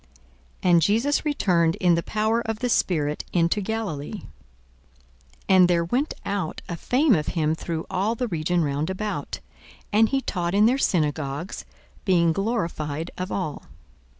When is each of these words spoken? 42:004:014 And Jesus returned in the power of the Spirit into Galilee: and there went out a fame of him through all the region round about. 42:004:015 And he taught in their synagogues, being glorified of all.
42:004:014 0.63 0.71
And 0.71 0.81
Jesus 0.81 1.25
returned 1.25 1.75
in 1.75 1.93
the 1.93 2.01
power 2.01 2.41
of 2.41 2.57
the 2.57 2.69
Spirit 2.69 3.23
into 3.33 3.61
Galilee: 3.61 4.23
and 5.47 5.67
there 5.67 5.85
went 5.85 6.15
out 6.25 6.63
a 6.67 6.75
fame 6.75 7.13
of 7.13 7.27
him 7.37 7.53
through 7.53 7.85
all 7.87 8.15
the 8.15 8.27
region 8.27 8.63
round 8.63 8.89
about. 8.89 9.41
42:004:015 9.93 9.99
And 9.99 10.09
he 10.09 10.21
taught 10.21 10.55
in 10.55 10.65
their 10.65 10.79
synagogues, 10.79 11.65
being 12.03 12.33
glorified 12.33 13.11
of 13.15 13.31
all. 13.31 13.65